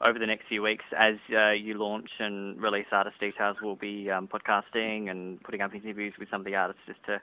over 0.01 0.19
the 0.19 0.25
next 0.25 0.47
few 0.47 0.61
weeks 0.61 0.85
as 0.97 1.15
uh, 1.35 1.51
you 1.51 1.73
launch 1.73 2.09
and 2.19 2.61
release 2.61 2.85
artist 2.91 3.19
details. 3.19 3.57
We'll 3.61 3.75
be 3.75 4.09
um, 4.11 4.27
podcasting 4.27 5.09
and 5.09 5.41
putting 5.43 5.61
up 5.61 5.73
interviews 5.73 6.13
with 6.19 6.29
some 6.29 6.41
of 6.41 6.45
the 6.45 6.55
artists 6.55 6.81
just 6.85 7.03
to, 7.05 7.19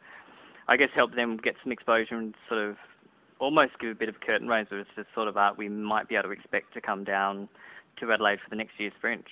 I 0.69 0.77
guess, 0.77 0.91
help 0.95 1.15
them 1.15 1.37
get 1.37 1.55
some 1.63 1.73
exposure 1.73 2.17
and 2.17 2.35
sort 2.49 2.61
of 2.61 2.77
almost 3.39 3.79
give 3.81 3.91
a 3.91 3.95
bit 3.95 4.09
of 4.09 4.21
curtain 4.21 4.49
raiser 4.49 4.81
as 4.81 4.87
to 4.97 5.05
sort 5.15 5.29
of 5.29 5.37
art 5.37 5.59
we 5.59 5.69
might 5.69 6.09
be 6.09 6.17
able 6.17 6.25
to 6.25 6.31
expect 6.31 6.73
to 6.75 6.81
come 6.81 7.05
down 7.05 7.49
to 7.99 8.13
Adelaide 8.13 8.39
for 8.43 8.51
the 8.51 8.57
next 8.57 8.73
year's 8.79 8.93
Fringe. 9.01 9.27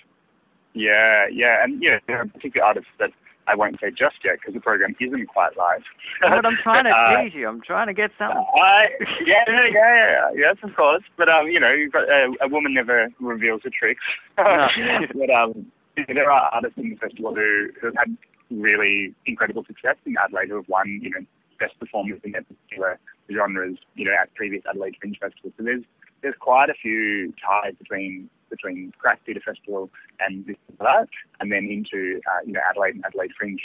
Yeah, 0.73 1.27
yeah, 1.31 1.63
and 1.63 1.81
yeah, 1.81 1.99
there 2.07 2.17
are 2.17 2.25
particular 2.25 2.65
artists 2.65 2.89
that 2.99 3.11
I 3.47 3.55
won't 3.55 3.79
say 3.79 3.89
just 3.89 4.15
yet 4.23 4.39
because 4.39 4.53
the 4.53 4.61
program 4.61 4.95
isn't 4.99 5.27
quite 5.27 5.57
live. 5.57 5.83
but 6.21 6.45
I'm 6.45 6.57
trying 6.63 6.85
to 6.85 6.91
uh, 6.95 7.23
tease 7.23 7.33
you. 7.33 7.47
I'm 7.47 7.61
trying 7.61 7.87
to 7.87 7.93
get 7.93 8.11
something. 8.17 8.37
I, 8.55 8.87
yeah, 9.25 9.43
yeah, 9.47 9.69
yeah, 9.73 10.29
yes, 10.35 10.57
of 10.63 10.75
course. 10.75 11.03
But 11.17 11.29
um, 11.29 11.47
you 11.47 11.59
know, 11.59 11.71
you've 11.71 11.91
got, 11.91 12.03
uh, 12.09 12.31
a 12.41 12.47
woman 12.47 12.73
never 12.73 13.09
reveals 13.19 13.61
her 13.63 13.71
tricks. 13.77 14.03
No. 14.37 14.67
but 15.13 15.29
um, 15.29 15.65
there 16.07 16.31
are 16.31 16.49
artists 16.53 16.77
in 16.77 16.89
the 16.89 16.95
festival 16.95 17.35
who 17.35 17.69
who 17.79 17.87
have 17.87 17.95
had 17.95 18.17
really 18.49 19.13
incredible 19.25 19.63
success 19.65 19.95
in 20.05 20.15
Adelaide 20.23 20.49
who 20.49 20.55
have 20.55 20.67
won, 20.67 20.99
you 21.01 21.09
know, 21.09 21.25
best 21.59 21.79
performers 21.79 22.19
in 22.23 22.31
their 22.31 22.43
particular 22.43 22.99
genres, 23.31 23.77
you 23.95 24.05
know, 24.05 24.11
at 24.19 24.33
previous 24.35 24.63
Adelaide 24.69 24.95
Fringe 24.99 25.17
festivals. 25.19 25.53
So 25.57 25.63
there's 25.63 25.83
there's 26.21 26.35
quite 26.39 26.69
a 26.69 26.73
few 26.73 27.33
ties 27.45 27.73
between 27.77 28.29
between 28.55 28.93
Crack 28.99 29.19
Theatre 29.25 29.41
Festival 29.45 29.89
and 30.19 30.45
this 30.45 30.57
and 30.67 30.77
that, 30.79 31.07
and 31.39 31.51
then 31.51 31.65
into 31.65 32.21
uh, 32.27 32.45
you 32.45 32.53
know 32.53 32.61
Adelaide 32.69 32.95
and 32.95 33.05
Adelaide 33.05 33.31
Fringe. 33.37 33.61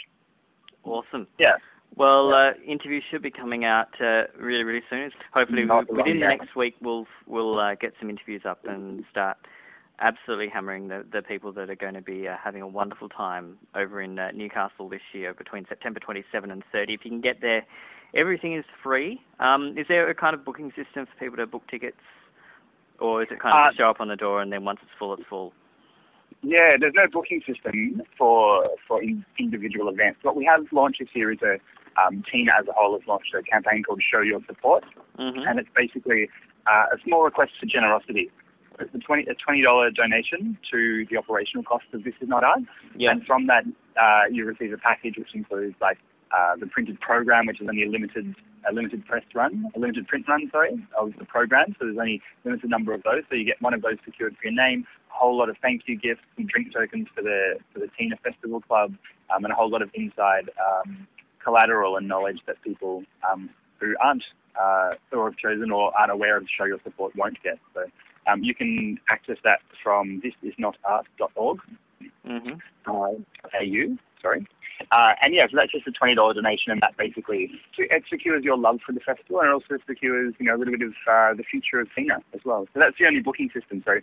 Awesome. 0.85 1.27
Yeah. 1.39 1.57
Well, 1.97 2.33
uh, 2.33 2.51
interviews 2.67 3.03
should 3.11 3.23
be 3.23 3.31
coming 3.31 3.65
out 3.65 3.89
uh, 4.01 4.25
really, 4.39 4.63
really 4.63 4.83
soon. 4.89 5.11
Hopefully, 5.33 5.65
Not 5.65 5.91
within 5.91 6.21
the 6.21 6.21
yeah. 6.21 6.29
next 6.29 6.55
week, 6.55 6.75
we'll 6.81 7.07
we'll 7.27 7.59
uh, 7.59 7.75
get 7.75 7.93
some 7.99 8.09
interviews 8.11 8.43
up 8.45 8.61
and 8.65 9.05
start 9.11 9.37
absolutely 10.01 10.49
hammering 10.49 10.89
the, 10.89 11.05
the 11.13 11.23
people 11.23 11.53
that 11.53 11.69
are 11.69 11.75
going 11.75 11.95
to 11.95 12.01
be 12.01 12.29
uh, 12.29 12.37
having 12.43 12.63
a 12.63 12.69
wonderful 12.69 13.09
time 13.09 13.57
over 13.75 14.01
in 14.01 14.19
uh, 14.19 14.31
Newcastle 14.33 14.89
this 14.89 15.01
year 15.13 15.35
between 15.35 15.67
September 15.69 15.99
27 15.99 16.51
and 16.51 16.63
30. 16.71 16.95
If 16.95 17.01
you 17.05 17.11
can 17.11 17.21
get 17.21 17.41
there, 17.41 17.67
everything 18.15 18.55
is 18.55 18.65
free. 18.83 19.21
Um, 19.41 19.75
is 19.77 19.87
there 19.89 20.09
a 20.09 20.15
kind 20.15 20.35
of 20.35 20.45
booking 20.45 20.71
system 20.71 21.07
for 21.07 21.19
people 21.19 21.37
to 21.39 21.47
book 21.47 21.65
tickets, 21.69 21.97
or 22.99 23.23
is 23.23 23.29
it 23.31 23.41
kind 23.41 23.55
of 23.57 23.73
Uh, 23.73 23.77
show 23.77 23.91
up 23.91 24.01
on 24.01 24.09
the 24.09 24.17
door 24.17 24.41
and 24.43 24.53
then 24.53 24.65
once 24.65 24.81
it's 24.83 24.91
full, 24.99 25.15
it's 25.15 25.25
full? 25.29 25.53
Yeah, 26.43 26.77
there's 26.79 26.95
no 26.95 27.07
booking 27.11 27.43
system 27.47 28.03
for 28.17 28.69
for 28.87 29.03
in, 29.03 29.25
individual 29.39 29.89
events. 29.89 30.21
What 30.23 30.37
we 30.37 30.45
have 30.45 30.67
launched 30.73 31.01
this 31.01 31.09
year 31.15 31.33
is 31.33 31.43
a 31.43 31.59
um, 32.01 32.23
Tina 32.31 32.53
as 32.61 32.69
a 32.69 32.73
whole 32.73 32.97
has 32.99 33.07
launched 33.09 33.35
a 33.35 33.43
campaign 33.43 33.83
called 33.83 34.01
Show 34.09 34.21
Your 34.21 34.41
Support, 34.47 34.85
hmm 35.17 35.41
and 35.49 35.59
it's 35.59 35.69
basically 35.75 36.29
uh, 36.67 36.95
a 36.95 36.99
small 37.05 37.23
request 37.25 37.53
for 37.59 37.67
generosity. 37.67 38.31
It's 38.79 38.95
a 38.95 38.99
twenty 38.99 39.25
a 39.25 39.35
twenty 39.35 39.63
dollar 39.63 39.91
donation 39.91 40.57
to 40.71 41.05
the 41.11 41.17
operational 41.17 41.65
cost 41.65 41.87
of 41.93 42.05
This 42.05 42.15
Is 42.21 42.29
Not 42.29 42.45
Art, 42.45 42.61
Yeah. 42.95 43.11
and 43.11 43.25
from 43.27 43.49
that 43.49 43.65
uh, 44.01 44.25
you 44.31 44.45
receive 44.45 44.73
a 44.73 44.79
package 44.79 45.17
which 45.19 45.35
includes 45.35 45.75
like 45.81 45.99
uh, 46.37 46.57
the 46.57 46.67
printed 46.67 47.01
program, 47.01 47.47
which 47.47 47.61
is 47.61 47.69
only 47.69 47.85
a 47.85 47.89
limited 47.89 48.35
a 48.69 48.73
limited 48.73 49.07
press 49.07 49.23
run, 49.35 49.71
a 49.75 49.79
limited 49.79 50.07
print 50.09 50.27
run, 50.29 50.49
sorry, 50.51 50.85
of 50.99 51.13
the 51.19 51.25
program. 51.25 51.75
So 51.79 51.87
there's 51.87 51.97
only 51.97 52.21
a 52.45 52.49
limited 52.49 52.69
number 52.69 52.93
of 52.93 53.03
those. 53.03 53.23
So 53.31 53.37
you 53.37 53.45
get 53.45 53.61
one 53.63 53.73
of 53.73 53.83
those 53.83 53.97
secured 54.05 54.37
for 54.37 54.49
your 54.49 54.53
name, 54.53 54.85
a 55.11 55.15
whole 55.15 55.37
lot 55.39 55.49
of 55.49 55.57
thank 55.63 55.83
you 55.87 55.97
gifts, 55.97 56.23
some 56.37 56.47
drink 56.47 56.73
tokens 56.73 57.07
for 57.15 57.23
the 57.23 57.59
for 57.73 57.81
the 57.81 57.89
Tina 57.99 58.17
Festival 58.23 58.61
Club, 58.61 58.95
um, 59.35 59.45
and 59.45 59.53
a 59.53 59.57
whole 59.57 59.71
lot 59.71 59.83
of 59.83 59.91
inside 59.95 60.51
um, 60.59 61.07
collateral 61.43 61.97
and 61.97 62.09
knowledge 62.09 62.41
that 62.47 62.61
people 62.63 63.05
um, 63.31 63.49
who 63.81 63.95
aren't 64.03 64.25
uh, 64.61 64.95
or 65.13 65.31
have 65.31 65.39
chosen 65.39 65.71
or 65.71 65.97
aren't 65.99 66.13
aware 66.13 66.37
of 66.37 66.43
the 66.43 66.49
Show 66.57 66.65
Your 66.65 66.81
Support 66.85 67.15
won't 67.17 67.41
get. 67.43 67.59
So 67.75 67.85
um, 68.31 68.43
you 68.43 68.55
can 68.55 68.99
access 69.09 69.37
that 69.45 69.61
from 69.83 70.21
thisisnotart.org 70.23 71.59
hmm 72.25 72.51
uh, 72.87 73.13
AU, 73.61 73.97
sorry. 74.23 74.47
Uh, 74.91 75.13
and 75.23 75.35
yeah, 75.35 75.47
so 75.51 75.57
that's 75.57 75.73
just 75.73 75.87
a 75.87 75.91
twenty 75.93 76.15
dollar 76.15 76.33
donation, 76.35 76.73
and 76.73 76.81
that 76.81 76.97
basically 76.97 77.51
it 77.77 78.05
secures 78.09 78.43
your 78.43 78.57
love 78.57 78.79
for 78.85 78.93
the 78.93 79.01
festival, 79.01 79.41
and 79.41 79.49
it 79.49 79.53
also 79.53 79.77
secures 79.87 80.35
you 80.39 80.47
know 80.47 80.57
a 80.57 80.59
little 80.59 80.73
bit 80.77 80.83
of 80.87 80.95
uh, 81.11 81.35
the 81.35 81.43
future 81.45 81.81
of 81.81 81.89
Tina 81.95 82.19
as 82.35 82.41
well. 82.45 82.67
So 82.73 82.81
that's 82.81 82.97
the 82.99 83.07
only 83.07 83.21
booking 83.21 83.51
system. 83.53 83.83
So, 83.85 84.01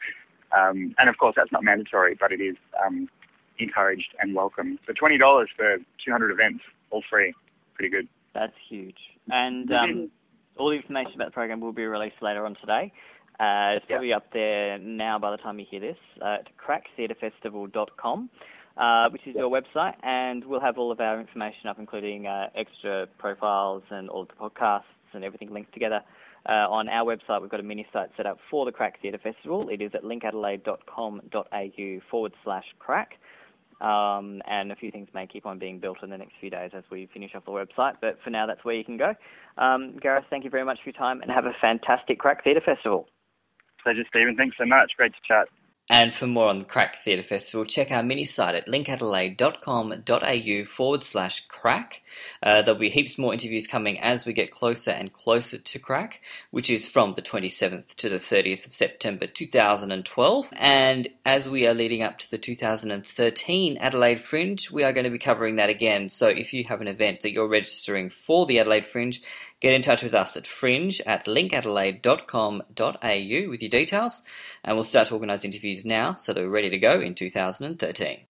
um, 0.55 0.93
and 0.99 1.09
of 1.09 1.17
course 1.17 1.33
that's 1.35 1.51
not 1.51 1.63
mandatory, 1.63 2.15
but 2.19 2.31
it 2.31 2.39
is 2.41 2.55
um, 2.85 3.09
encouraged 3.57 4.13
and 4.19 4.35
welcome. 4.35 4.77
So 4.85 4.93
twenty 4.93 5.17
dollars 5.17 5.49
for 5.55 5.77
two 6.03 6.11
hundred 6.11 6.31
events, 6.31 6.63
all 6.91 7.03
free, 7.09 7.33
pretty 7.73 7.89
good. 7.89 8.07
That's 8.35 8.53
huge. 8.69 8.97
And 9.31 9.71
um, 9.71 10.11
all 10.57 10.69
the 10.69 10.75
information 10.75 11.13
about 11.15 11.25
the 11.29 11.31
program 11.31 11.61
will 11.61 11.71
be 11.73 11.85
released 11.85 12.21
later 12.21 12.45
on 12.45 12.55
today. 12.61 12.91
Uh, 13.39 13.75
it's 13.75 13.85
Yeah. 13.89 13.95
probably 13.95 14.13
up 14.13 14.31
there 14.33 14.77
now 14.77 15.19
by 15.19 15.31
the 15.31 15.37
time 15.37 15.59
you 15.59 15.65
hear 15.69 15.79
this 15.79 15.97
uh, 16.21 16.37
at 16.39 16.47
cracktheatrefestival.com, 16.57 18.29
uh, 18.77 19.09
which 19.09 19.21
is 19.25 19.35
your 19.35 19.49
website, 19.49 19.95
and 20.03 20.43
we'll 20.45 20.59
have 20.59 20.77
all 20.77 20.91
of 20.91 20.99
our 20.99 21.19
information 21.19 21.67
up, 21.69 21.79
including 21.79 22.27
uh, 22.27 22.47
extra 22.55 23.07
profiles 23.17 23.83
and 23.89 24.09
all 24.09 24.23
of 24.23 24.27
the 24.27 24.33
podcasts 24.33 24.83
and 25.13 25.23
everything 25.23 25.53
linked 25.53 25.73
together. 25.73 26.01
Uh, 26.47 26.67
on 26.69 26.87
our 26.89 27.05
website, 27.05 27.41
we've 27.41 27.49
got 27.49 27.59
a 27.59 27.63
mini 27.63 27.87
site 27.91 28.09
set 28.15 28.25
up 28.25 28.37
for 28.51 28.65
the 28.65 28.71
Crack 28.71 29.01
Theatre 29.01 29.17
Festival. 29.17 29.67
It 29.69 29.81
is 29.81 29.91
at 29.95 30.03
linkadelaide.com.au 30.03 31.99
forward 32.11 32.33
slash 32.43 32.65
crack. 32.77 33.13
Um, 33.81 34.41
and 34.47 34.71
a 34.71 34.75
few 34.75 34.89
things 34.89 35.09
may 35.13 35.27
keep 35.27 35.45
on 35.45 35.59
being 35.59 35.79
built 35.79 35.97
in 36.01 36.09
the 36.09 36.17
next 36.17 36.33
few 36.39 36.49
days 36.49 36.71
as 36.73 36.83
we 36.89 37.09
finish 37.13 37.31
off 37.35 37.45
the 37.45 37.51
website. 37.51 37.95
But 37.99 38.19
for 38.23 38.29
now, 38.29 38.45
that's 38.45 38.63
where 38.63 38.75
you 38.75 38.85
can 38.85 38.97
go. 38.97 39.13
Um, 39.57 39.97
Gareth, 40.01 40.25
thank 40.29 40.43
you 40.43 40.49
very 40.49 40.63
much 40.63 40.79
for 40.83 40.89
your 40.89 40.97
time 40.97 41.21
and 41.21 41.31
have 41.31 41.45
a 41.45 41.53
fantastic 41.59 42.19
Crack 42.19 42.43
Theatre 42.43 42.61
Festival. 42.63 43.07
Pleasure, 43.83 44.03
Stephen. 44.09 44.35
Thanks 44.37 44.55
so 44.57 44.65
much. 44.65 44.91
Great 44.95 45.13
to 45.13 45.19
chat. 45.27 45.47
And 45.87 46.11
for 46.11 46.25
more 46.25 46.49
on 46.49 46.57
the 46.59 46.65
Crack 46.65 46.95
Theatre 46.95 47.21
Festival, 47.21 47.63
check 47.63 47.91
our 47.91 48.01
mini 48.01 48.23
site 48.23 48.55
at 48.55 48.67
linkadelaide.com.au 48.67 50.65
forward 50.65 51.03
slash 51.03 51.45
crack. 51.45 52.01
Uh, 52.41 52.63
there'll 52.63 52.79
be 52.79 52.89
heaps 52.89 53.19
more 53.19 53.33
interviews 53.33 53.67
coming 53.67 53.99
as 53.99 54.25
we 54.25 54.33
get 54.33 54.49
closer 54.49 54.89
and 54.89 55.13
closer 55.13 55.59
to 55.59 55.77
crack, 55.77 56.23
which 56.49 56.71
is 56.71 56.87
from 56.87 57.13
the 57.13 57.21
27th 57.21 57.93
to 57.97 58.09
the 58.09 58.15
30th 58.15 58.65
of 58.65 58.73
September 58.73 59.27
2012. 59.27 60.53
And 60.53 61.07
as 61.23 61.47
we 61.47 61.67
are 61.67 61.75
leading 61.75 62.01
up 62.01 62.17
to 62.17 62.31
the 62.31 62.39
2013 62.39 63.77
Adelaide 63.77 64.19
Fringe, 64.19 64.71
we 64.71 64.83
are 64.83 64.91
going 64.91 65.03
to 65.03 65.11
be 65.11 65.19
covering 65.19 65.57
that 65.57 65.69
again. 65.69 66.09
So 66.09 66.29
if 66.29 66.51
you 66.51 66.63
have 66.67 66.81
an 66.81 66.87
event 66.87 67.19
that 67.19 67.31
you're 67.31 67.47
registering 67.47 68.09
for 68.09 68.47
the 68.47 68.59
Adelaide 68.59 68.87
Fringe, 68.87 69.21
get 69.65 69.73
in 69.73 69.81
touch 69.81 70.03
with 70.03 70.13
us 70.13 70.37
at 70.37 70.45
fringe 70.45 71.01
at 71.07 71.25
linkadelaide.com.au 71.25 73.49
with 73.49 73.63
your 73.63 73.69
details, 73.69 74.21
and 74.63 74.77
we'll 74.77 74.83
start 74.83 75.07
to 75.07 75.15
organise 75.15 75.43
interviews 75.43 75.83
now 75.83 76.13
so 76.13 76.33
that 76.33 76.41
we're 76.41 76.49
ready 76.49 76.69
to 76.69 76.77
go 76.77 77.01
in 77.01 77.15
2013. 77.15 78.19